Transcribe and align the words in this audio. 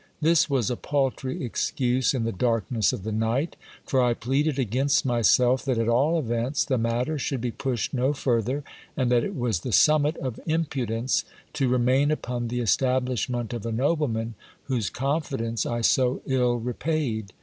This 0.19 0.49
was 0.49 0.71
a 0.71 0.75
paltry 0.75 1.43
excuse 1.45 2.15
in 2.15 2.23
the 2.23 2.31
darkness 2.31 2.91
of 2.91 3.03
the 3.03 3.11
night, 3.11 3.55
for 3.85 4.01
I 4.01 4.15
pleaded 4.15 4.57
against 4.57 5.05
myself 5.05 5.63
that 5.65 5.77
at 5.77 5.87
all 5.87 6.17
events 6.17 6.65
the 6.65 6.79
matter 6.79 7.19
should 7.19 7.39
be 7.39 7.51
pushed 7.51 7.93
no 7.93 8.11
further, 8.11 8.63
and 8.97 9.11
that 9.11 9.23
it 9.23 9.35
was 9.35 9.59
the 9.59 9.71
summit 9.71 10.17
of 10.17 10.39
impudence 10.47 11.23
to 11.53 11.67
I 11.69 11.73
remain 11.73 12.09
upon 12.09 12.47
the 12.47 12.61
establishment 12.61 13.53
of 13.53 13.63
a 13.63 13.71
nobleman 13.71 14.33
whose 14.63 14.89
confidence 14.89 15.67
I 15.67 15.81
so 15.81 16.23
ill 16.25 16.55
repaid. 16.55 17.33